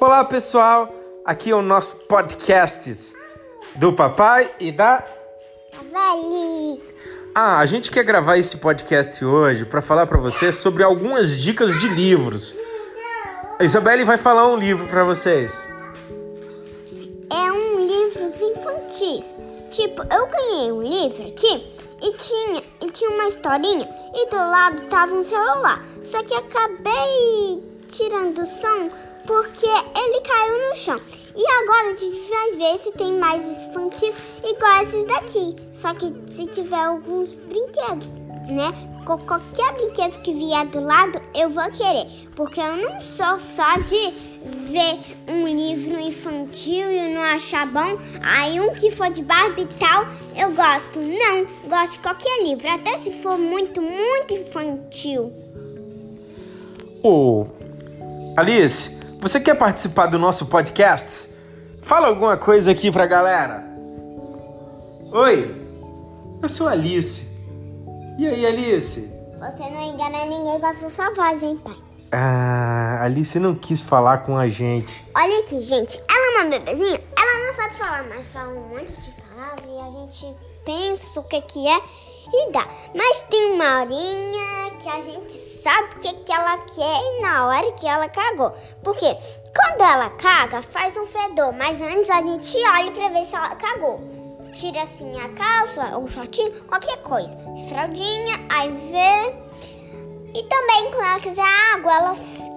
[0.00, 3.16] Olá pessoal, aqui é o nosso podcast
[3.74, 5.04] do papai e da.
[5.90, 6.80] Vale.
[7.34, 11.80] Ah, a gente quer gravar esse podcast hoje para falar para você sobre algumas dicas
[11.80, 12.54] de livros.
[13.58, 15.68] A Isabelle vai falar um livro para vocês.
[17.28, 19.34] É um livro infantis.
[19.72, 24.82] Tipo, eu ganhei um livro aqui e tinha, e tinha uma historinha e do lado
[24.82, 25.82] tava um celular.
[26.04, 28.90] Só que acabei tirando o som
[29.28, 31.00] porque ele caiu no chão.
[31.36, 35.54] E agora a gente vai ver se tem mais infantis igual esses daqui.
[35.72, 38.08] Só que se tiver alguns brinquedos,
[38.48, 38.72] né?
[39.04, 42.06] Qualquer brinquedo que vier do lado, eu vou querer.
[42.34, 44.14] Porque eu não sou só de
[44.44, 47.98] ver um livro infantil e não achar bom.
[48.22, 50.98] Aí um que for de Barbie e tal, eu gosto.
[50.98, 52.68] Não, gosto de qualquer livro.
[52.68, 55.32] Até se for muito, muito infantil.
[57.02, 57.46] Ô,
[58.36, 61.28] Alice, você quer participar do nosso podcast?
[61.82, 63.64] Fala alguma coisa aqui pra galera.
[65.12, 65.54] Oi,
[66.42, 67.28] eu sou a Alice.
[68.18, 69.12] E aí, Alice?
[69.38, 71.76] Você não engana ninguém com a sua voz, hein, pai?
[72.12, 75.04] Ah, Alice não quis falar com a gente.
[75.14, 76.00] Olha aqui, gente.
[76.08, 77.00] Ela é uma bebezinha.
[77.16, 81.24] Ela não sabe falar, mas fala um monte de palavras e a gente pensa o
[81.24, 81.80] que que é
[82.32, 82.66] e dá.
[82.94, 85.32] Mas tem uma horinha que a gente
[85.68, 88.56] sabe o que que ela quer e na hora que ela cagou.
[88.82, 89.18] Porque
[89.54, 93.50] quando ela caga, faz um fedor, mas antes a gente olha pra ver se ela
[93.50, 94.00] cagou.
[94.54, 97.36] Tira assim a calça, ou um shortinho, qualquer coisa.
[97.68, 99.36] Fraldinha, aí vê.
[100.34, 102.16] E também quando ela quiser água, ela,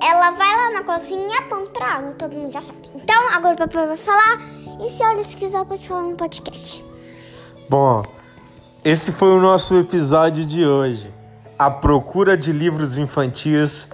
[0.00, 2.88] ela vai lá na cozinha e aponta pra água, todo mundo já sabe.
[2.94, 4.40] Então agora o papai vai falar.
[4.80, 6.84] E se a Alice quiser, pode falar no podcast.
[7.68, 8.04] Bom,
[8.84, 11.21] esse foi o nosso episódio de hoje.
[11.62, 13.88] A procura de livros infantis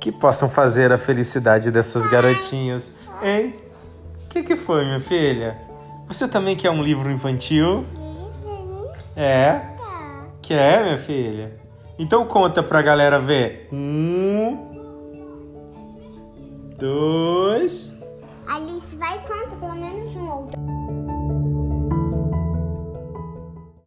[0.00, 2.92] que possam fazer a felicidade dessas garotinhas.
[3.22, 3.54] Hein?
[4.24, 5.56] O que, que foi, minha filha?
[6.08, 7.84] Você também quer um livro infantil?
[9.14, 9.60] É?
[10.42, 11.52] Quer, minha filha?
[11.96, 13.68] Então conta pra galera ver.
[13.72, 14.58] Um.
[16.76, 17.94] Dois.
[18.48, 20.21] Alice vai conta pelo menos um.